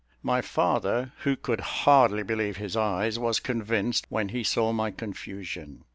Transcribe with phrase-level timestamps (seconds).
[0.23, 5.83] My father, who could hardly believe his eyes, was convinced when he saw my confusion.